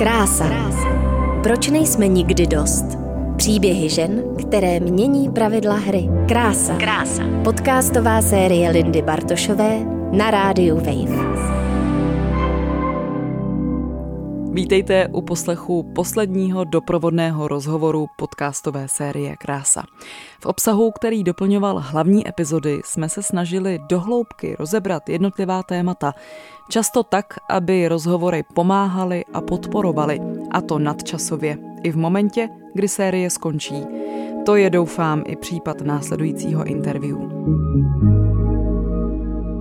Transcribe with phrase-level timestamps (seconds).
[0.00, 0.50] Krása.
[1.42, 2.84] Proč nejsme nikdy dost?
[3.36, 6.08] Příběhy žen, které mění pravidla hry.
[6.28, 6.76] Krása.
[6.76, 7.22] Krása.
[7.44, 9.78] Podcastová série Lindy Bartošové
[10.12, 11.69] na rádiu Wave.
[14.52, 19.84] Vítejte u poslechu posledního doprovodného rozhovoru podcastové série Krása.
[20.40, 26.14] V obsahu, který doplňoval hlavní epizody, jsme se snažili dohloubky rozebrat jednotlivá témata,
[26.68, 30.20] často tak, aby rozhovory pomáhaly a podporovaly,
[30.50, 33.86] a to nadčasově, i v momentě, kdy série skončí.
[34.46, 37.16] To je, doufám, i případ následujícího interview.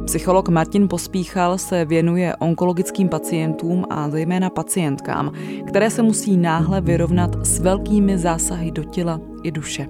[0.10, 5.32] Psycholog Martin Pospíchal se věnuje onkologickým pacientům a zejména pacientkám,
[5.68, 9.88] které se musí náhle vyrovnat s velkými zásahy do těla i duše.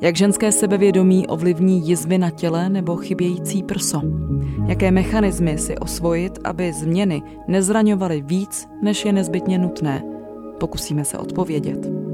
[0.00, 4.02] Jak ženské sebevědomí ovlivní jizvy na těle nebo chybějící prso?
[4.66, 10.02] Jaké mechanismy si osvojit, aby změny nezraňovaly víc, než je nezbytně nutné?
[10.60, 12.09] Pokusíme se odpovědět.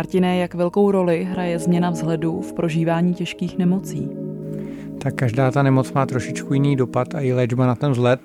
[0.00, 4.08] Martine, jak velkou roli hraje změna vzhledu v prožívání těžkých nemocí?
[4.98, 8.20] Tak každá ta nemoc má trošičku jiný dopad a i léčba na ten vzhled.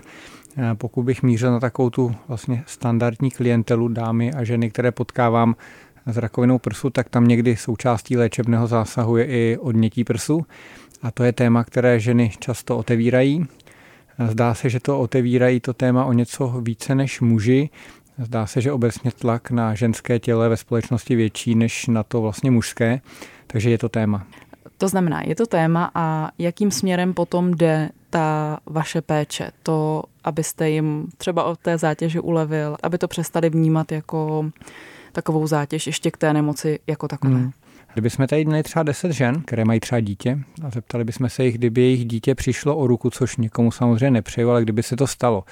[0.74, 5.56] Pokud bych mířil na takovou tu vlastně standardní klientelu dámy a ženy, které potkávám
[6.06, 10.46] s rakovinou prsu, tak tam někdy součástí léčebného zásahu je i odnětí prsu.
[11.02, 13.46] A to je téma, které ženy často otevírají.
[14.28, 17.70] Zdá se, že to otevírají to téma o něco více než muži.
[18.18, 22.52] Zdá se, že obecně tlak na ženské těle ve společnosti větší než na to vlastně
[22.52, 23.02] mužské,
[23.48, 24.26] takže je to téma.
[24.78, 29.52] To znamená, je to téma a jakým směrem potom jde ta vaše péče?
[29.64, 34.52] To, abyste jim třeba od té zátěže ulevil, aby to přestali vnímat jako
[35.12, 37.34] takovou zátěž ještě k té nemoci jako takové.
[37.34, 37.52] Hmm.
[37.94, 41.58] Kdybychom tady měli třeba 10 žen, které mají třeba dítě, a zeptali bychom se jich,
[41.58, 45.44] kdyby jejich dítě přišlo o ruku, což někomu samozřejmě nepřeju, ale kdyby se to stalo,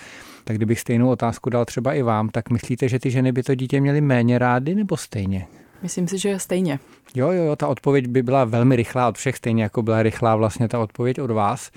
[0.44, 3.56] tak kdybych stejnou otázku dal třeba i vám, tak myslíte, že ty ženy by to
[3.56, 5.48] dítě měly méně rády nebo stejně?
[5.82, 6.80] Myslím si, že stejně.
[7.16, 10.36] Jo, jo, jo, ta odpověď by byla velmi rychlá od všech, stejně jako byla rychlá
[10.36, 11.72] vlastně ta odpověď od vás.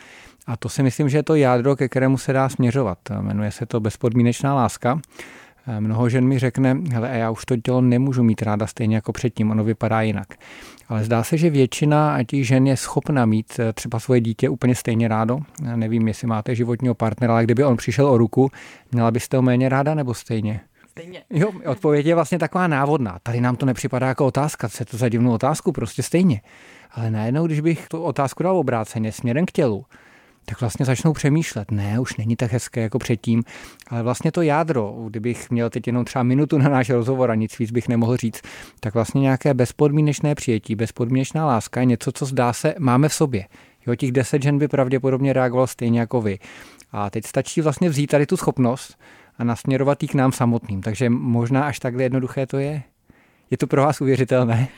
[0.46, 2.98] A to si myslím, že je to jádro, ke kterému se dá směřovat.
[3.20, 5.00] Jmenuje se to bezpodmínečná láska.
[5.80, 9.50] Mnoho žen mi řekne, hele, já už to tělo nemůžu mít ráda stejně jako předtím,
[9.50, 10.28] ono vypadá jinak.
[10.88, 14.74] Ale zdá se, že většina těch žen je schopna mít eh, třeba svoje dítě úplně
[14.74, 15.38] stejně rádo.
[15.64, 18.50] Já nevím, jestli máte životního partnera, ale kdyby on přišel o ruku,
[18.92, 20.60] měla byste ho méně ráda nebo stejně?
[20.90, 21.22] Stejně.
[21.30, 23.18] Jo, odpověď je vlastně taková návodná.
[23.22, 26.40] Tady nám to nepřipadá jako otázka, co je to za divnou otázku, prostě stejně.
[26.92, 29.84] Ale najednou, když bych tu otázku dal obráceně směrem k tělu,
[30.48, 31.70] tak vlastně začnou přemýšlet.
[31.70, 33.42] Ne, už není tak hezké jako předtím,
[33.88, 37.58] ale vlastně to jádro, kdybych měl teď jenom třeba minutu na náš rozhovor a nic
[37.58, 38.42] víc bych nemohl říct,
[38.80, 43.46] tak vlastně nějaké bezpodmínečné přijetí, bezpodmínečná láska je něco, co zdá se máme v sobě.
[43.86, 46.38] Jo, těch deset žen by pravděpodobně reagoval stejně jako vy.
[46.92, 48.98] A teď stačí vlastně vzít tady tu schopnost
[49.38, 50.82] a nasměrovat ji k nám samotným.
[50.82, 52.82] Takže možná až takhle jednoduché to je.
[53.50, 54.68] Je to pro vás uvěřitelné?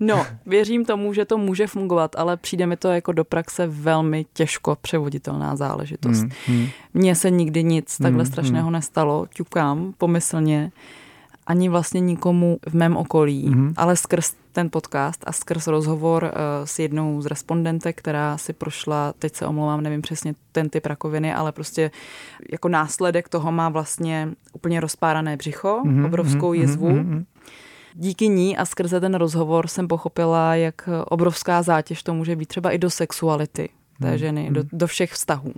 [0.00, 4.26] No, věřím tomu, že to může fungovat, ale přijde mi to jako do praxe velmi
[4.32, 6.20] těžko převoditelná záležitost.
[6.20, 6.66] Hmm, hmm.
[6.94, 8.72] Mně se nikdy nic takhle hmm, strašného hmm.
[8.72, 10.72] nestalo, ťukám pomyslně,
[11.46, 13.74] ani vlastně nikomu v mém okolí, hmm.
[13.76, 16.30] ale skrz ten podcast a skrz rozhovor uh,
[16.64, 21.34] s jednou z respondentek, která si prošla, teď se omlouvám, nevím přesně ten typ rakoviny,
[21.34, 21.90] ale prostě
[22.52, 26.04] jako následek toho má vlastně úplně rozpárané břicho, hmm.
[26.04, 26.60] obrovskou hmm.
[26.60, 26.88] jizvu.
[26.88, 27.24] Hmm
[27.94, 32.70] díky ní a skrze ten rozhovor jsem pochopila, jak obrovská zátěž to může být třeba
[32.70, 33.68] i do sexuality
[34.00, 34.18] té hmm.
[34.18, 34.68] ženy, do, hmm.
[34.72, 35.52] do všech vztahů.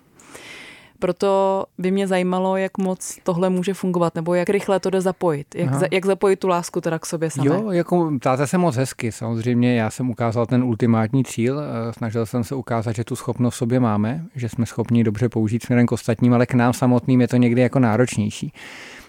[0.99, 5.55] Proto by mě zajímalo, jak moc tohle může fungovat, nebo jak rychle to jde zapojit.
[5.55, 7.47] Jak, za, jak zapojit tu lásku teda k sobě samé.
[7.47, 9.13] Jo, jako ptáte se moc hezky.
[9.13, 11.61] Samozřejmě já jsem ukázal ten ultimátní cíl.
[11.61, 15.29] Eh, snažil jsem se ukázat, že tu schopnost v sobě máme, že jsme schopni dobře
[15.29, 18.53] použít směrem k ostatním, ale k nám samotným je to někdy jako náročnější.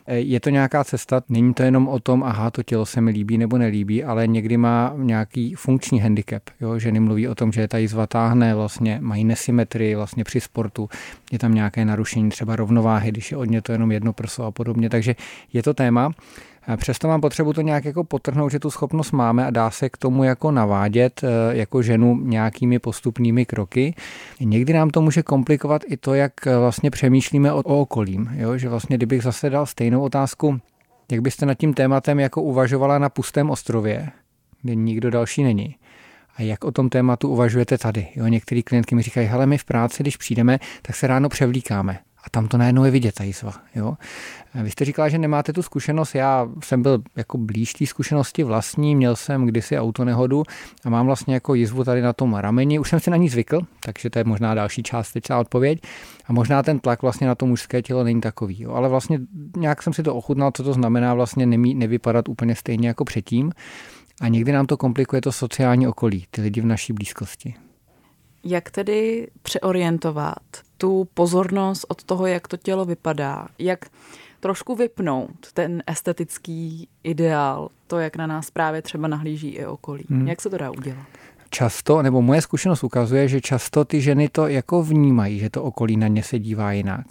[0.07, 3.12] Eh, je to nějaká cesta, není to jenom o tom, aha, to tělo se mi
[3.12, 6.44] líbí nebo nelíbí, ale někdy má nějaký funkční handicap.
[6.62, 6.79] Jo?
[6.79, 10.89] Ženy mluví o tom, že ta jízva táhne, vlastně mají nesymetrii vlastně při sportu,
[11.31, 14.51] je tam nějaké narušení třeba rovnováhy, když je od ně to jenom jedno prso a
[14.51, 14.89] podobně.
[14.89, 15.15] Takže
[15.54, 16.12] je to téma.
[16.75, 19.98] Přesto mám potřebu to nějak jako potrhnout, že tu schopnost máme a dá se k
[19.98, 21.28] tomu jako navádět eh,
[21.58, 23.96] jako ženu nějakými postupnými kroky.
[24.40, 28.30] Někdy nám to může komplikovat i to, jak eh, vlastně přemýšlíme o, okolím.
[28.34, 28.58] Jo?
[28.58, 30.60] Že vlastně, kdybych zase dal stejnou otázku,
[31.12, 34.10] jak byste nad tím tématem jako uvažovala na pustém ostrově,
[34.62, 35.75] kde nikdo další není,
[36.36, 38.08] a jak o tom tématu uvažujete tady.
[38.16, 42.00] Jo, některý klientky mi říkají, hele, my v práci, když přijdeme, tak se ráno převlíkáme.
[42.27, 43.53] A tam to najednou je vidět, ta jizva.
[43.75, 43.97] Jo?
[44.63, 46.15] Vy jste říkala, že nemáte tu zkušenost.
[46.15, 50.44] Já jsem byl jako blíž té zkušenosti vlastní, měl jsem kdysi autonehodu
[50.85, 52.79] a mám vlastně jako jizvu tady na tom rameni.
[52.79, 55.79] Už jsem si na ní zvykl, takže to je možná další částečná odpověď.
[56.25, 58.62] A možná ten tlak vlastně na to mužské tělo není takový.
[58.62, 58.71] Jo?
[58.71, 59.19] Ale vlastně
[59.57, 63.51] nějak jsem si to ochutnal, co to znamená vlastně nemí, nevypadat úplně stejně jako předtím.
[64.21, 67.56] A někdy nám to komplikuje to sociální okolí, ty lidi v naší blízkosti.
[68.44, 70.38] Jak tedy přeorientovat
[70.78, 73.48] tu pozornost od toho, jak to tělo vypadá?
[73.60, 73.86] Jak
[74.39, 80.06] trošku vypnout ten estetický ideál, to, jak na nás právě třeba nahlíží i okolí?
[80.10, 80.28] Hmm.
[80.28, 81.06] Jak se to dá udělat?
[81.50, 85.98] Často, nebo moje zkušenost ukazuje, že často ty ženy to jako vnímají, že to okolí
[85.98, 87.06] na ně se dívá jinak.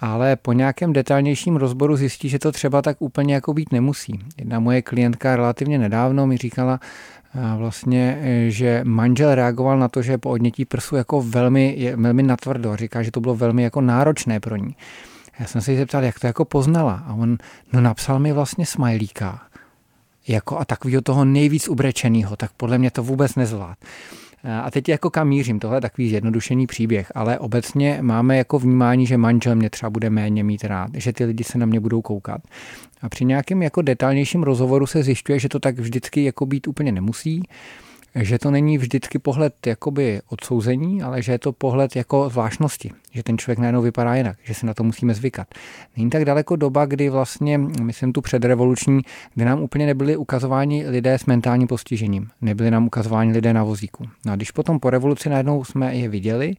[0.00, 4.18] Ale po nějakém detailnějším rozboru zjistí, že to třeba tak úplně jako být nemusí.
[4.38, 6.80] Jedna moje klientka relativně nedávno mi říkala,
[7.56, 12.76] vlastně, e, že manžel reagoval na to, že po odnětí prsu jako velmi, velmi natvrdo.
[12.76, 14.76] Říká, že to bylo velmi jako náročné pro ní.
[15.40, 17.02] Já jsem se jí zeptal, jak to jako poznala.
[17.06, 17.38] A on
[17.72, 19.40] no, napsal mi vlastně smajlíka.
[20.28, 23.78] Jako a takového toho nejvíc ubrečeného, tak podle mě to vůbec nezvlád.
[24.62, 29.06] A teď jako kam mířím, tohle je takový zjednodušený příběh, ale obecně máme jako vnímání,
[29.06, 32.02] že manžel mě třeba bude méně mít rád, že ty lidi se na mě budou
[32.02, 32.40] koukat.
[33.00, 36.92] A při nějakém jako detailnějším rozhovoru se zjišťuje, že to tak vždycky jako být úplně
[36.92, 37.42] nemusí,
[38.22, 43.22] že to není vždycky pohled jakoby odsouzení, ale že je to pohled jako zvláštnosti, že
[43.22, 45.48] ten člověk najednou vypadá jinak, že se na to musíme zvykat.
[45.96, 49.00] Není tak daleko doba, kdy vlastně, myslím tu předrevoluční,
[49.34, 54.04] kdy nám úplně nebyli ukazováni lidé s mentálním postižením, nebyli nám ukazováni lidé na vozíku.
[54.26, 56.54] No a když potom po revoluci najednou jsme je viděli,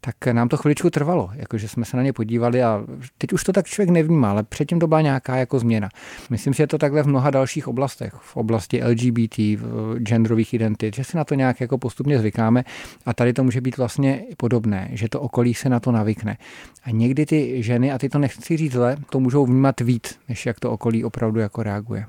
[0.00, 2.84] tak nám to chviličku trvalo, jakože jsme se na ně podívali a
[3.18, 5.88] teď už to tak člověk nevnímá, ale předtím to byla nějaká jako změna.
[6.30, 10.96] Myslím že je to takhle v mnoha dalších oblastech, v oblasti LGBT, v genderových identit,
[10.96, 12.64] že si na to nějak jako postupně zvykáme
[13.06, 16.36] a tady to může být vlastně podobné, že to okolí se na to navykne.
[16.84, 20.46] A někdy ty ženy, a ty to nechci říct zle, to můžou vnímat víc, než
[20.46, 22.06] jak to okolí opravdu jako reaguje.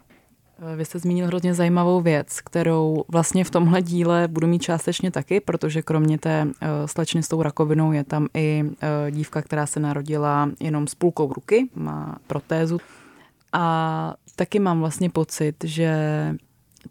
[0.76, 5.40] Vy jste zmínil hrozně zajímavou věc, kterou vlastně v tomhle díle budu mít částečně taky,
[5.40, 6.52] protože kromě té uh,
[6.86, 8.72] slečny s tou rakovinou je tam i uh,
[9.12, 12.80] dívka, která se narodila jenom s půlkou ruky, má protézu.
[13.54, 15.96] A taky mám vlastně pocit, že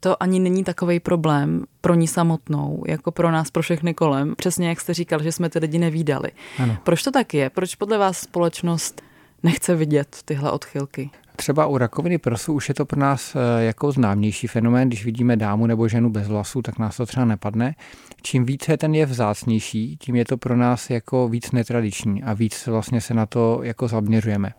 [0.01, 4.35] to ani není takový problém pro ní samotnou, jako pro nás, pro všechny kolem.
[4.37, 6.31] Přesně jak jste říkal, že jsme ty lidi nevídali.
[6.59, 6.77] Ano.
[6.85, 7.51] Proč to tak je?
[7.51, 9.03] Proč podle vás společnost
[9.43, 11.11] nechce vidět tyhle odchylky?
[11.37, 15.37] Třeba u rakoviny prsu už je to pro nás eh, jako známější fenomén, když vidíme
[15.37, 17.75] dámu nebo ženu bez vlasů, tak nás to třeba nepadne.
[18.23, 22.67] Čím více ten je vzácnější, tím je to pro nás jako víc netradiční a víc
[22.67, 24.53] vlastně se na to jako zaměřujeme.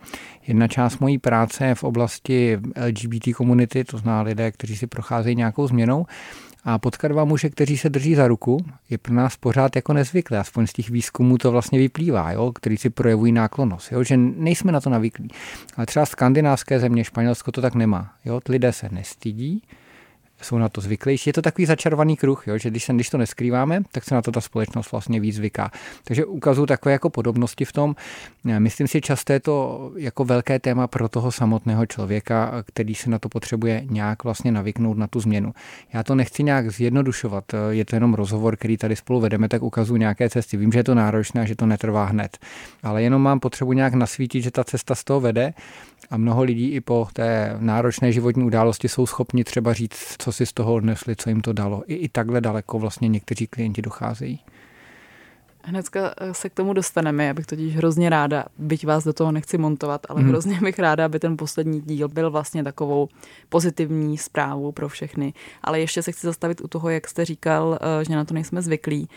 [0.48, 5.36] Jedna část mojí práce je v oblasti LGBT komunity, to zná lidé, kteří si procházejí
[5.36, 6.06] nějakou změnou
[6.70, 10.40] a potkat dva muže, kteří se drží za ruku, je pro nás pořád jako nezvyklé.
[10.40, 13.92] Aspoň z těch výzkumů to vlastně vyplývá, jo, který si projevují náklonost.
[13.92, 15.28] Jo, že nejsme na to navyklí.
[15.78, 18.14] Ale třeba skandinávské země, Španělsko to tak nemá.
[18.26, 19.64] Jo, lidé se nestydí,
[20.42, 21.30] jsou na to zvyklejší.
[21.30, 24.22] Je to takový začarovaný kruh, jo, že když, se, když to neskrýváme, tak se na
[24.22, 25.72] to ta společnost vlastně víc zvyká.
[26.04, 27.96] Takže ukazuju takové jako podobnosti v tom.
[28.60, 33.20] Myslím si, často je to jako velké téma pro toho samotného člověka, který se na
[33.20, 35.54] to potřebuje nějak vlastně navyknout na tu změnu.
[35.94, 39.98] Já to nechci nějak zjednodušovat, je to jenom rozhovor, který tady spolu vedeme, tak ukazuju
[39.98, 40.58] nějaké cesty.
[40.58, 42.38] Vím, že je to náročné a že to netrvá hned,
[42.84, 45.54] ale jenom mám potřebu nějak nasvítit, že ta cesta z toho vede
[46.10, 50.46] a mnoho lidí i po té náročné životní události jsou schopni třeba říct, co si
[50.46, 51.84] z toho odnesli, co jim to dalo.
[51.88, 54.40] I, i takhle daleko vlastně někteří klienti docházejí.
[55.64, 59.32] Hnedka eh, se k tomu dostaneme, já bych totiž hrozně ráda, byť vás do toho
[59.32, 60.30] nechci montovat, ale hmm.
[60.30, 63.10] hrozně bych ráda, aby ten poslední díl byl vlastně takovou
[63.50, 65.34] pozitivní zprávou pro všechny.
[65.64, 68.62] Ale ještě se chci zastavit u toho, jak jste říkal, eh, že na to nejsme
[68.62, 69.10] zvyklí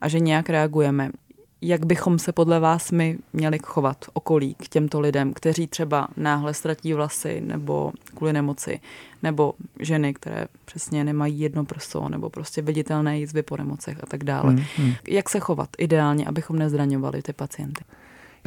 [0.00, 1.10] a že nějak reagujeme
[1.62, 6.54] jak bychom se podle vás my měli chovat okolí k těmto lidem, kteří třeba náhle
[6.54, 8.80] ztratí vlasy nebo kvůli nemoci,
[9.22, 14.24] nebo ženy, které přesně nemají jedno prso, nebo prostě viditelné jízvy po nemocech a tak
[14.24, 14.52] dále.
[14.52, 14.94] Hmm, hmm.
[15.08, 17.84] Jak se chovat ideálně, abychom nezraňovali ty pacienty?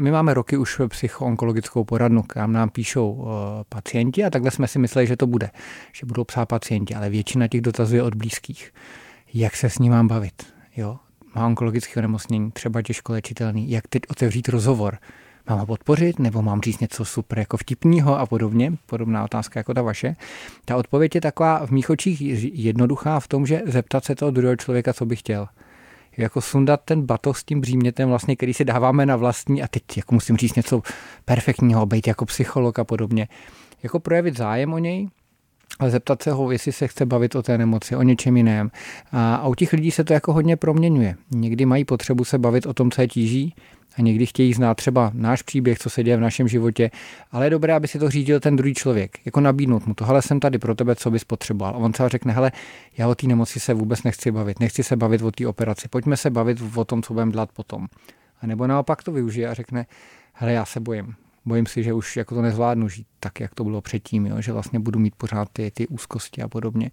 [0.02, 3.28] My máme roky už psychoonkologickou poradnu, kam nám píšou uh,
[3.70, 5.50] pacienti a takhle jsme si mysleli, že to bude,
[5.94, 8.74] že budou psát pacienti, ale většina těch dotazů je od blízkých.
[9.34, 10.44] Jak se s ním mám bavit?
[10.78, 10.98] Jo?
[11.36, 14.98] Má onkologické onemocnění, třeba těžko léčitelný, jak teď otevřít rozhovor?
[15.50, 18.74] Mám ho podpořit, nebo mám říct něco super jako vtipného a podobně?
[18.86, 20.16] Podobná otázka jako ta vaše.
[20.66, 22.22] Ta odpověď je taková v mých očích
[22.56, 25.48] jednoduchá v tom, že zeptat se toho druhého člověka, co by chtěl
[26.18, 29.98] jako sundat ten batoh s tím břímnětem, vlastně, který si dáváme na vlastní a teď
[29.98, 30.82] jako musím říct něco
[31.26, 33.28] perfektního, být jako psycholog a podobně.
[33.84, 35.08] Jako projevit zájem o něj,
[35.80, 38.72] ale zeptat se ho, jestli se chce bavit o té nemoci, o něčem jiném.
[39.12, 41.16] A, a u těch lidí se to jako hodně proměňuje.
[41.32, 43.54] Někdy mají potřebu se bavit o tom, co je tíží,
[43.98, 46.92] a někdy chtějí znát třeba náš příběh, co se děje v našem životě,
[47.32, 50.22] ale je dobré, aby si to řídil ten druhý člověk, jako nabídnout mu to, hele,
[50.22, 51.76] jsem tady pro tebe, co bys potřeboval.
[51.76, 52.52] A on třeba řekne, hele,
[52.98, 56.18] já o té nemoci se vůbec nechci bavit, nechci se bavit o té operaci, pojďme
[56.18, 57.88] se bavit o tom, co budeme dělat potom.
[58.42, 59.86] A nebo naopak to využije a řekne,
[60.34, 61.16] hele, já se bojím,
[61.46, 64.42] bojím si, že už jako to nezvládnu žít tak, jak to bylo předtím, jo?
[64.42, 66.92] že vlastně budu mít pořád ty, ty úzkosti a podobně.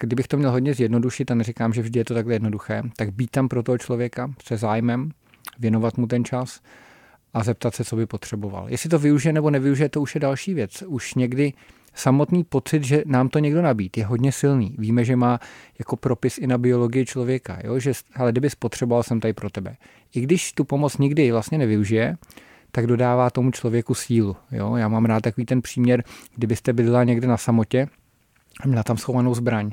[0.00, 3.30] Kdybych to měl hodně zjednodušit a neříkám, že vždy je to takhle jednoduché, tak být
[3.30, 5.10] tam pro toho člověka se zájmem,
[5.58, 6.60] věnovat mu ten čas
[7.34, 8.68] a zeptat se, co by potřeboval.
[8.68, 10.82] Jestli to využije nebo nevyužije, to už je další věc.
[10.86, 11.52] Už někdy
[11.94, 14.74] samotný pocit, že nám to někdo nabít, je hodně silný.
[14.78, 15.40] Víme, že má
[15.78, 17.78] jako propis i na biologii člověka, jo?
[17.78, 19.76] že ale kdyby potřeboval, jsem tady pro tebe.
[20.14, 22.16] I když tu pomoc nikdy vlastně nevyužije,
[22.76, 24.36] tak dodává tomu člověku sílu.
[24.52, 24.76] Jo?
[24.76, 26.04] Já mám rád takový ten příměr,
[26.34, 27.88] kdybyste bydlela někde na samotě
[28.60, 29.70] a měla tam schovanou zbraň.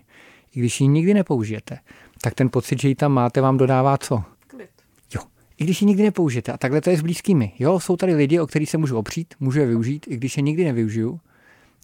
[0.55, 1.79] I když ji nikdy nepoužijete,
[2.22, 4.24] tak ten pocit, že ji tam máte, vám dodává co?
[5.57, 6.51] i když ji nikdy nepoužijete.
[6.51, 7.51] A takhle to je s blízkými.
[7.60, 10.43] Jo, jsou tady lidi, o kterých se můžu opřít, můžu je využít, i když je
[10.43, 11.19] nikdy nevyužiju,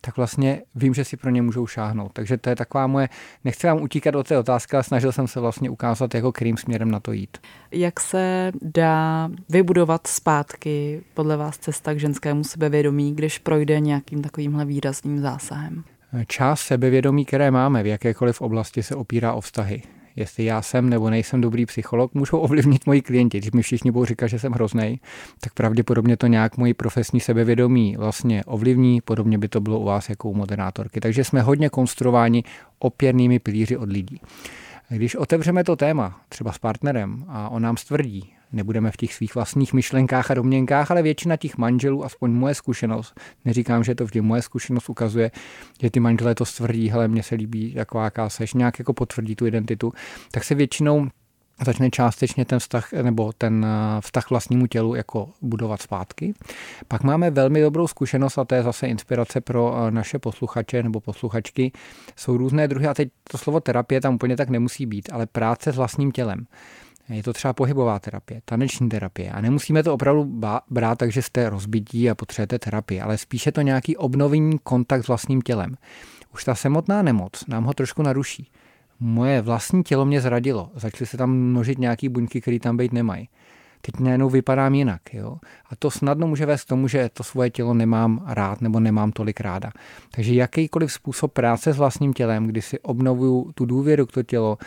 [0.02, 2.12] tak vlastně vím, že si pro ně můžou šáhnout.
[2.14, 3.10] Takže to je taková moje,
[3.46, 6.92] nechci vám utíkat od té otázky, ale snažil jsem se vlastně ukázat, jako kterým směrem
[6.92, 7.38] na to jít.
[7.72, 14.66] Jak se dá vybudovat zpátky podle vás cesta k ženskému sebevědomí, když projde nějakým takovýmhle
[14.66, 15.84] výrazným zásahem?
[16.28, 19.84] Část sebevědomí, které máme v jakékoliv oblasti, se opírá o vztahy
[20.16, 23.38] jestli já jsem nebo nejsem dobrý psycholog, můžou ovlivnit moji klienti.
[23.38, 25.00] Když mi všichni budou říkat, že jsem hrozný,
[25.40, 29.02] tak pravděpodobně to nějak moji profesní sebevědomí vlastně ovlivní.
[29.02, 31.00] Podobně by to bylo u vás jako u moderátorky.
[31.00, 32.44] Takže jsme hodně konstruováni
[32.80, 34.22] opěrnými pilíři od lidí.
[34.90, 39.36] Když otevřeme to téma, třeba s partnerem, a on nám stvrdí, nebudeme v těch svých
[39.36, 44.22] vlastních myšlenkách a domněnkách, ale většina těch manželů, aspoň moje zkušenost, neříkám, že to vždy
[44.22, 45.32] moje zkušenost ukazuje,
[45.82, 49.36] že ty manželé to stvrdí, hele, mně se líbí, jaká jaká seš, nějak jako potvrdí
[49.36, 49.94] tu identitu,
[50.32, 51.08] tak se většinou
[51.66, 56.34] začne částečně ten vztah nebo ten eh, vztah vlastnímu tělu jako budovat zpátky.
[56.88, 61.00] Pak máme velmi dobrou zkušenost a to je zase inspirace pro eh, naše posluchače nebo
[61.00, 61.72] posluchačky.
[62.16, 65.72] Jsou různé druhy a teď to slovo terapie tam úplně tak nemusí být, ale práce
[65.72, 66.46] s vlastním tělem.
[67.10, 69.32] Je to třeba pohybová terapie, taneční terapie.
[69.32, 73.62] A nemusíme to opravdu brát tak, že jste rozbití a potřebujete terapii, ale spíše to
[73.62, 75.76] nějaký obnovení kontakt s vlastním tělem.
[76.34, 78.52] Už ta samotná nemoc nám ho trošku naruší.
[79.00, 80.72] Moje vlastní tělo mě zradilo.
[80.76, 83.30] Začaly se tam množit nějaký buňky, které tam být nemají.
[83.82, 85.14] Teď najednou vypadám jinak.
[85.14, 85.38] Jo?
[85.70, 89.12] A to snadno může vést k tomu, že to svoje tělo nemám rád nebo nemám
[89.12, 89.72] tolik ráda.
[90.12, 94.58] Takže jakýkoliv způsob práce s vlastním tělem, kdy si obnovuju tu důvěru k to tělo,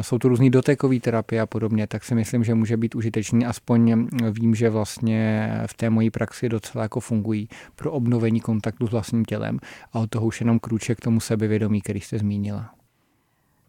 [0.00, 3.46] jsou to různé dotekové terapie a podobně, tak si myslím, že může být užitečný.
[3.46, 8.90] Aspoň vím, že vlastně v té mojí praxi docela jako fungují pro obnovení kontaktu s
[8.90, 9.58] vlastním tělem
[9.92, 12.70] a od toho už jenom krůček k tomu sebevědomí, který jste zmínila.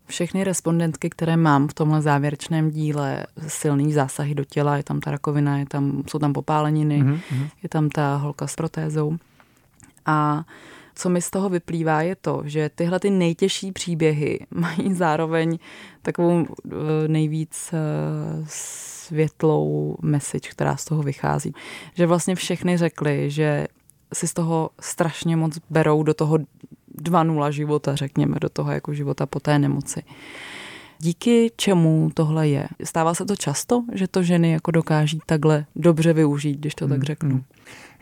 [0.05, 5.11] Všechny respondentky, které mám v tomhle závěrečném díle, silný zásahy do těla, je tam ta
[5.11, 7.49] rakovina, je tam, jsou tam popáleniny, mm-hmm.
[7.63, 9.17] je tam ta holka s protézou.
[10.05, 10.43] A
[10.95, 15.59] co mi z toho vyplývá, je to, že tyhle ty nejtěžší příběhy mají zároveň
[16.01, 17.77] takovou eh, nejvíc eh,
[18.47, 21.53] světlou message, která z toho vychází.
[21.93, 23.67] Že vlastně všechny řekli, že
[24.13, 29.25] si z toho strašně moc berou do toho 2.0 života, řekněme, do toho jako života
[29.25, 30.03] po té nemoci.
[31.01, 32.67] Díky čemu tohle je?
[32.83, 36.97] Stává se to často, že to ženy jako dokáží takhle dobře využít, když to tak
[36.97, 37.29] hmm, řeknu?
[37.29, 37.43] Hmm.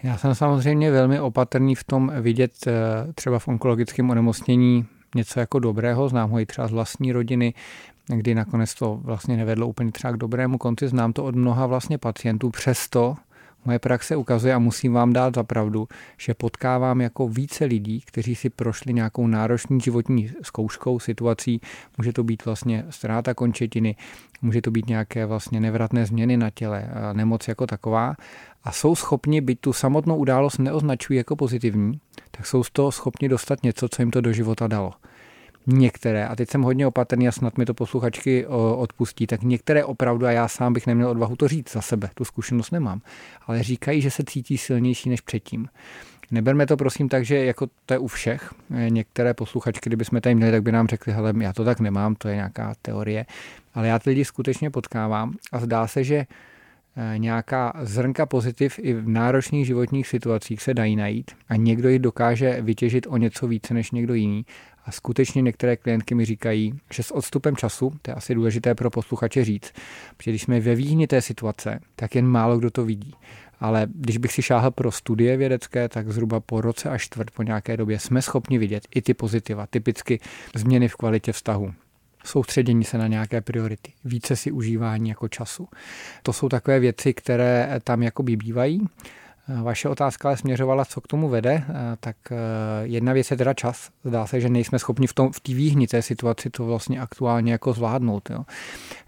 [0.04, 2.74] Já jsem samozřejmě velmi opatrný v tom vidět eh,
[3.14, 4.86] třeba v onkologickém onemocnění
[5.16, 7.54] něco jako dobrého, znám ho i třeba z vlastní rodiny,
[8.08, 11.98] kdy nakonec to vlastně nevedlo úplně třeba k dobrému konci, znám to od mnoha vlastně
[11.98, 13.16] pacientů, přesto
[13.68, 18.36] Moje praxe ukazuje a musím vám dát za pravdu, že potkávám jako více lidí, kteří
[18.36, 21.62] si prošli nějakou náročnou životní zkouškou, situací.
[21.98, 23.96] Může to být vlastně ztráta končetiny,
[24.42, 28.16] může to být nějaké vlastně nevratné změny na těle, nemoc jako taková.
[28.64, 32.00] A jsou schopni, byť tu samotnou událost neoznačují jako pozitivní,
[32.32, 34.92] tak jsou z toho schopni dostat něco, co jim to do života dalo
[35.68, 38.48] některé, a teď jsem hodně opatrný a snad mi to posluchačky
[38.78, 42.26] odpustí, tak některé opravdu, a já sám bych neměl odvahu to říct za sebe, tu
[42.26, 43.02] zkušenost nemám,
[43.48, 45.68] ale říkají, že se cítí silnější než předtím.
[46.32, 48.54] Neberme to prosím tak, že jako to je u všech.
[48.90, 52.16] Některé posluchačky, kdyby jsme tady měli, tak by nám řekli, hele, já to tak nemám,
[52.16, 53.26] to je nějaká teorie.
[53.74, 56.16] Ale já ty lidi skutečně potkávám a zdá se, že
[56.96, 62.00] eh, nějaká zrnka pozitiv i v náročných životních situacích se dají najít a někdo ji
[62.00, 64.46] dokáže vytěžit o něco více než někdo jiný
[64.88, 68.90] a skutečně některé klientky mi říkají, že s odstupem času, to je asi důležité pro
[68.90, 69.72] posluchače říct,
[70.18, 73.14] protože když jsme ve výhni té situace, tak jen málo kdo to vidí.
[73.60, 77.44] ale když bych si šáhl pro studie vědecké, tak zhruba po roce až čtvrt po
[77.44, 80.20] nějaké době jsme schopni vidět i ty pozitiva, typicky
[80.56, 81.74] změny v kvalitě vztahu
[82.28, 85.68] soustředění se na nějaké priority, více si užívání jako času.
[86.24, 88.88] To jsou takové věci, které tam jakoby bývají.
[89.64, 91.64] Vaše otázka ale směřovala, co k tomu vede,
[92.00, 92.36] tak eh,
[92.84, 93.90] jedna věc je teda čas.
[94.04, 97.74] Zdá se, že nejsme schopni v té v výhni té situaci to vlastně aktuálně jako
[97.74, 98.30] zvládnout.
[98.30, 98.46] Jo.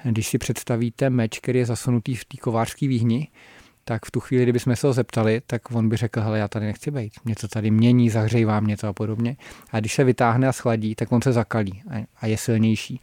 [0.03, 3.27] Když si představíte meč, který je zasunutý v té kovářské výhni,
[3.89, 6.65] tak v tu chvíli, kdybychom se ho zeptali, tak on by řekl, hele, já tady
[6.65, 9.37] nechci být, něco tady mění, zahřejvá mě to a podobně.
[9.71, 11.83] A když se vytáhne a schladí, tak on se zakalí
[12.21, 13.01] a je silnější.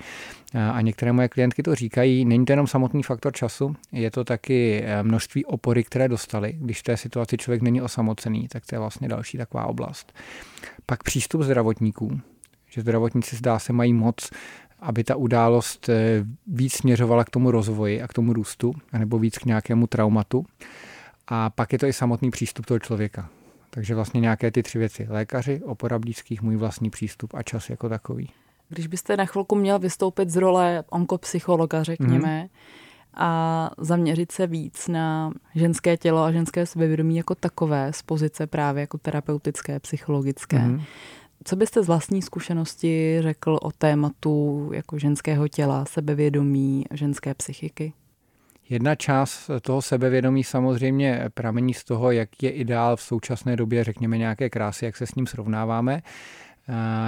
[0.72, 4.82] A některé moje klientky to říkají, není to jenom samotný faktor času, je to taky
[4.84, 6.52] eh, množství opory, které dostali.
[6.58, 10.12] Když v té situaci člověk není osamocený, tak to je vlastně další taková oblast.
[10.86, 12.20] Pak přístup zdravotníků,
[12.70, 14.30] že zdravotníci zdá se mají moc
[14.80, 19.38] aby ta událost eh, víc směřovala k tomu rozvoji a k tomu růstu, nebo víc
[19.38, 20.46] k nějakému traumatu.
[21.28, 23.28] A pak je to i samotný přístup toho člověka.
[23.70, 25.06] Takže vlastně nějaké ty tři věci.
[25.10, 28.30] Lékaři, opora blízkých, můj vlastní přístup a čas jako takový.
[28.68, 32.48] Když byste na chvilku měl vystoupit z role onkopsychologa, řekněme, mm-hmm.
[33.14, 38.80] a zaměřit se víc na ženské tělo a ženské sebevědomí jako takové z pozice právě
[38.80, 40.82] jako terapeutické, psychologické, mm-hmm.
[41.44, 47.92] Co byste z vlastní zkušenosti řekl o tématu jako ženského těla, sebevědomí, ženské psychiky?
[48.68, 54.18] Jedna část toho sebevědomí samozřejmě pramení z toho, jak je ideál v současné době, řekněme,
[54.18, 56.02] nějaké krásy, jak se s ním srovnáváme.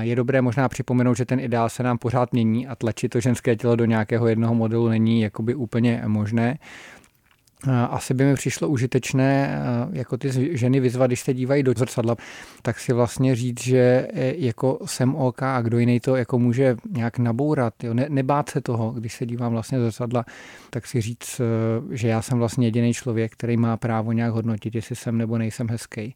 [0.00, 3.56] Je dobré možná připomenout, že ten ideál se nám pořád mění a tlačit to ženské
[3.56, 6.58] tělo do nějakého jednoho modelu není jakoby úplně možné.
[7.90, 9.60] Asi by mi přišlo užitečné
[9.92, 12.16] jako ty ženy vyzvat, když se dívají do zrcadla,
[12.62, 16.76] tak si vlastně říct, že e, jako jsem OK a kdo jiný to jako může
[16.90, 17.74] nějak nabourat.
[17.84, 17.94] Jo?
[17.94, 20.24] Ne, nebát se toho, když se dívám vlastně do zrcadla,
[20.70, 24.74] tak si říct, e, že já jsem vlastně jediný člověk, který má právo nějak hodnotit,
[24.74, 26.14] jestli jsem nebo nejsem hezký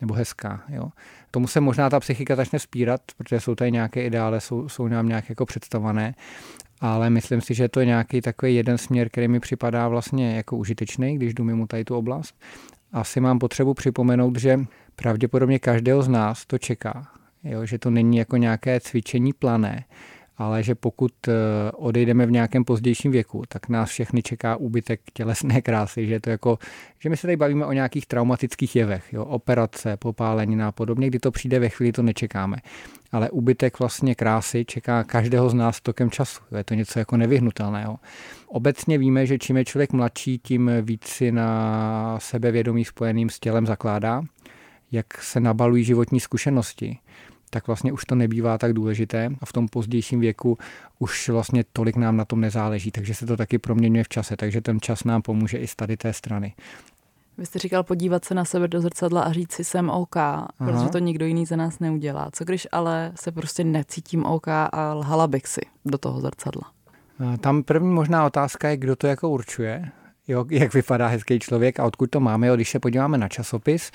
[0.00, 0.62] nebo hezká.
[0.68, 0.88] Jo?
[1.30, 5.08] Tomu se možná ta psychika začne spírat, protože jsou tady nějaké ideály, jsou, jsou nám
[5.08, 6.14] nějak jako představované
[6.82, 10.56] ale myslím si, že to je nějaký takový jeden směr, který mi připadá vlastně jako
[10.56, 12.34] užitečný, když jdu mimo tady tu oblast.
[12.92, 14.60] Asi mám potřebu připomenout, že
[14.96, 17.08] pravděpodobně každého z nás to čeká,
[17.44, 17.66] jo?
[17.66, 19.84] že to není jako nějaké cvičení plané,
[20.38, 21.32] ale že pokud eh,
[21.72, 26.58] odejdeme v nějakém pozdějším věku, tak nás všechny čeká úbytek tělesné krásy, že to jako,
[26.98, 31.18] že my se tady bavíme o nějakých traumatických jevech, jo, operace, popálení a podobně, kdy
[31.18, 32.56] to přijde ve chvíli, to nečekáme.
[33.12, 36.40] Ale úbytek vlastně krásy čeká každého z nás tokem času.
[36.56, 37.98] Je to něco jako nevyhnutelného.
[38.46, 43.66] Obecně víme, že čím je člověk mladší, tím víc si na sebevědomí spojeným s tělem
[43.66, 44.22] zakládá,
[44.92, 46.98] jak se nabalují životní zkušenosti
[47.54, 50.58] tak vlastně už to nebývá tak důležité a v tom pozdějším věku
[50.98, 54.60] už vlastně tolik nám na tom nezáleží, takže se to taky proměňuje v čase, takže
[54.60, 56.54] ten čas nám pomůže i z tady té strany.
[57.38, 60.48] Vy jste říkal podívat se na sebe do zrcadla a říct si jsem OK, Aha.
[60.58, 62.30] protože to nikdo jiný za nás neudělá.
[62.32, 66.70] Co když ale se prostě necítím OK a lhala bych si do toho zrcadla?
[67.40, 69.90] Tam první možná otázka je, kdo to jako určuje
[70.28, 72.46] jo, jak vypadá hezký člověk a odkud to máme.
[72.46, 73.90] Jo, když se podíváme na časopis,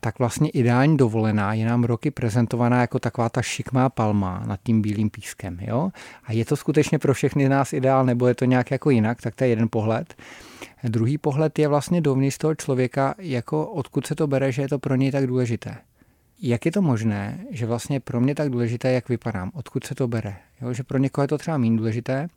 [0.00, 4.82] tak vlastně ideální dovolená je nám roky prezentovaná jako taková ta šikmá palma nad tím
[4.82, 5.58] bílým pískem.
[5.60, 5.90] Jo?
[6.24, 9.22] A je to skutečně pro všechny z nás ideál, nebo je to nějak jako jinak,
[9.22, 10.14] tak to je jeden pohled.
[10.84, 14.78] Druhý pohled je vlastně dovnitř toho člověka, jako odkud se to bere, že je to
[14.78, 15.76] pro něj tak důležité.
[16.42, 20.08] Jak je to možné, že vlastně pro mě tak důležité, jak vypadám, odkud se to
[20.08, 20.36] bere?
[20.62, 20.72] Jo?
[20.72, 22.28] Že pro někoho je to třeba méně důležité,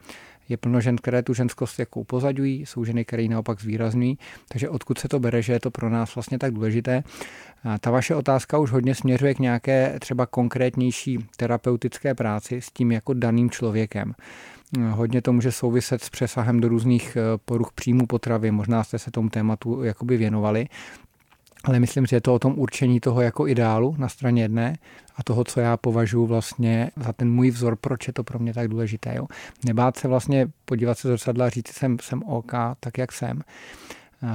[0.50, 4.18] je plno žen, které tu ženskost jako upozaďují, jsou ženy, které ji naopak zvýrazňují.
[4.48, 7.04] Takže odkud se to bere, že je to pro nás vlastně tak důležité?
[7.64, 12.92] A ta vaše otázka už hodně směřuje k nějaké třeba konkrétnější terapeutické práci s tím
[12.92, 14.14] jako daným člověkem.
[14.90, 18.52] Hodně to může souviset s přesahem do různých eh, poruch příjmu potravy.
[18.52, 20.68] Možná jste se tomu tématu jakoby věnovali.
[21.64, 24.78] Ale myslím, že je to o tom určení toho jako ideálu na straně jedné
[25.16, 28.54] a toho, co já považuji vlastně za ten můj vzor, proč je to pro mě
[28.54, 29.16] tak důležité.
[29.16, 29.28] Jo.
[29.66, 33.42] Nebát se vlastně podívat se do zrcadla a říct, jsem, jsem OK, tak jak jsem.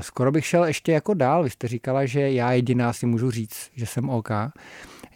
[0.00, 1.42] Skoro bych šel ještě jako dál.
[1.42, 4.30] Vy jste říkala, že já jediná si můžu říct, že jsem OK.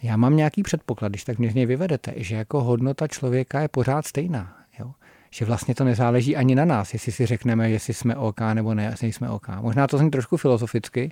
[0.03, 3.67] Já mám nějaký předpoklad, když tak mě z něj vyvedete, že jako hodnota člověka je
[3.67, 4.57] pořád stejná
[5.33, 8.83] že vlastně to nezáleží ani na nás, jestli si řekneme, jestli jsme OK nebo ne,
[8.83, 9.47] jestli jsme OK.
[9.61, 11.11] Možná to zní trošku filozoficky,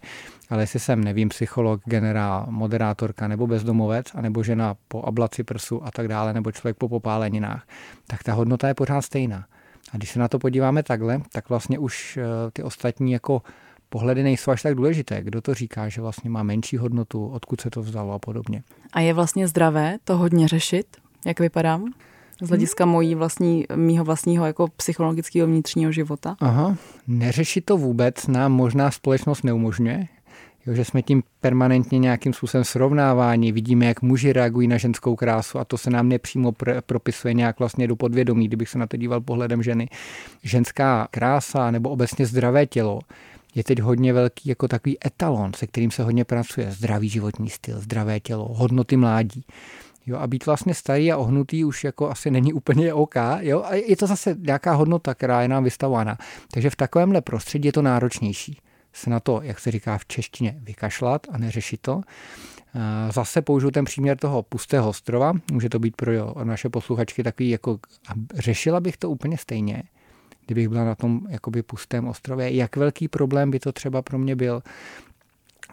[0.50, 5.92] ale jestli jsem, nevím, psycholog, generál, moderátorka nebo bezdomovec, anebo žena po ablaci prsu a
[5.92, 7.68] tak dále, nebo člověk po popáleninách,
[8.08, 9.46] tak ta hodnota je pořád stejná.
[9.94, 13.42] A když se na to podíváme takhle, tak vlastně už eh, ty ostatní jako
[13.90, 15.22] pohledy nejsou až tak důležité.
[15.22, 18.64] Kdo to říká, že vlastně má menší hodnotu, odkud se to vzalo a podobně.
[18.94, 21.94] A je vlastně zdravé to hodně řešit, jak vypadám?
[22.42, 26.36] Z hlediska mojí vlastní, mýho vlastního jako psychologického vnitřního života?
[26.40, 30.08] Aha, neřešit to vůbec nám možná společnost neumožňuje.
[30.66, 35.60] Jo, že jsme tím permanentně nějakým způsobem srovnávání, vidíme, jak muži reagují na ženskou krásu
[35.60, 38.98] a to se nám nepřímo pr- propisuje nějak vlastně do podvědomí, kdybych se na to
[38.98, 39.90] díval pohledem ženy.
[40.44, 43.00] Ženská krása nebo obecně zdravé tělo
[43.56, 46.72] je teď hodně velký jako takový etalon, se kterým se hodně pracuje.
[46.72, 49.44] Zdravý životní styl, zdravé tělo, hodnoty mládí.
[50.10, 53.16] Jo, a být vlastně starý a ohnutý už jako asi není úplně OK.
[53.40, 53.64] Jo?
[53.66, 56.18] A je to zase nějaká hodnota, která je nám vystavována.
[56.54, 58.58] Takže v takovémhle prostředí je to náročnější
[58.94, 62.02] se na to, jak se říká v češtině, vykašlat a neřešit to.
[63.12, 65.34] Zase použiju ten příměr toho pustého ostrova.
[65.52, 66.12] Může to být pro
[66.44, 67.80] naše posluchačky takový, jako
[68.34, 69.84] řešila bych to úplně stejně,
[70.46, 72.56] kdybych byla na tom jakoby pustém ostrově.
[72.56, 74.64] Jak velký problém by to třeba pro mě byl,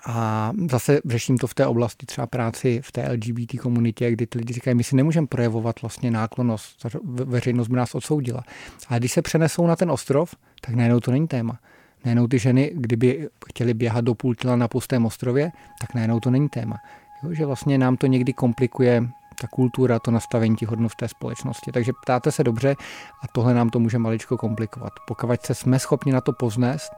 [0.08, 4.38] a zase řeším to v té oblasti třeba práci v té LGBT komunitě, kdy ty
[4.38, 8.42] lidi říkají, my si nemůžeme projevovat vlastně náklonost, veřejnost by nás odsoudila.
[8.88, 11.58] Ale když se přenesou na ten ostrov, tak najednou to není téma.
[12.04, 16.30] Najednou ty ženy, kdyby chtěli běhat do půl těla na pustém ostrově, tak najednou to
[16.30, 16.76] není téma.
[17.22, 19.08] Jo, že vlastně nám to někdy komplikuje
[19.40, 21.72] ta kultura, to nastavení těch hodnot v té společnosti.
[21.72, 22.76] Takže ptáte se dobře
[23.22, 24.92] a tohle nám to může maličko komplikovat.
[25.06, 26.92] Pokud se jsme schopni na to poznést,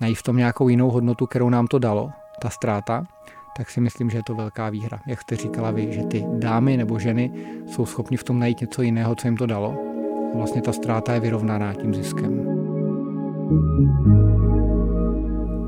[0.00, 3.04] najít v tom nějakou jinou hodnotu, kterou nám to dalo, ta ztráta,
[3.56, 5.00] tak si myslím, že je to velká výhra.
[5.06, 7.30] Jak jste říkala vy, že ty dámy nebo ženy
[7.66, 9.74] jsou schopni v tom najít něco jiného, co jim to dalo.
[10.34, 12.44] A vlastně ta ztráta je vyrovnaná tím ziskem.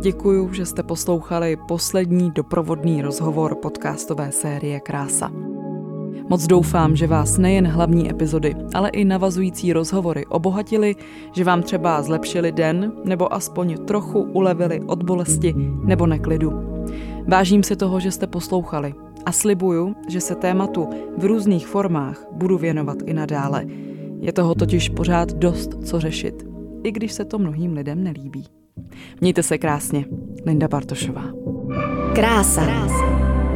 [0.02, 5.30] Děkuju, že jste poslouchali poslední doprovodný rozhovor podcastové série Krása.
[6.28, 10.94] Moc doufám, že vás nejen hlavní epizody, ale i navazující rozhovory obohatili,
[11.32, 16.52] že vám třeba zlepšili den nebo aspoň trochu ulevili od bolesti nebo neklidu.
[17.28, 18.94] Vážím se toho, že jste poslouchali
[19.26, 23.64] a slibuju, že se tématu v různých formách budu věnovat i nadále.
[24.20, 26.46] Je toho totiž pořád dost co řešit,
[26.82, 28.44] i když se to mnohým lidem nelíbí.
[29.20, 30.04] Mějte se krásně.
[30.46, 31.24] Linda Bartošová.
[32.14, 32.62] Krása.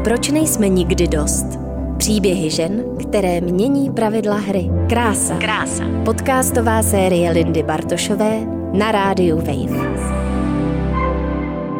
[0.04, 1.69] Proč nejsme nikdy dost?
[2.00, 4.70] Příběhy žen, které mění pravidla hry.
[4.88, 5.38] Krása.
[5.38, 5.84] Krása.
[6.04, 8.40] Podcastová série Lindy Bartošové
[8.72, 10.00] na rádiu Wave.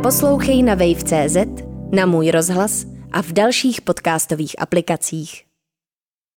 [0.03, 1.37] Poslouchej na wave.cz,
[1.93, 5.50] na můj rozhlas a v dalších podcastových aplikacích.